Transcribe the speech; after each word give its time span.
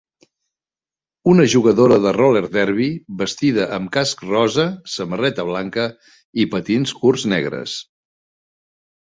Una 1.33 1.43
jugadora 1.53 1.99
de 2.05 2.13
roller 2.17 2.41
derbi 2.55 2.87
vestida 3.19 3.67
amb 3.77 3.91
casc 3.99 4.25
rosa, 4.31 4.67
samarreta 4.95 5.47
blanca 5.51 5.87
i 6.43 6.49
patins 6.57 6.97
curts 7.05 7.29
negres. 7.37 7.79